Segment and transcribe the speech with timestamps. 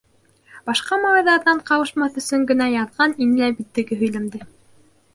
[0.69, 4.47] Башҡа малайҙарҙан ҡалышмаҫ өсөн генә яҙған ине лә бит теге һөйләмде.